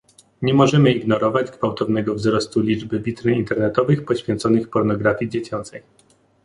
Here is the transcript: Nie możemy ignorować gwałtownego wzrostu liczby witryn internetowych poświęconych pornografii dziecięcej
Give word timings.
Nie 0.41 0.53
możemy 0.53 0.93
ignorować 0.93 1.51
gwałtownego 1.51 2.15
wzrostu 2.15 2.61
liczby 2.61 2.99
witryn 2.99 3.35
internetowych 3.35 4.05
poświęconych 4.05 4.69
pornografii 4.69 5.29
dziecięcej 5.31 5.83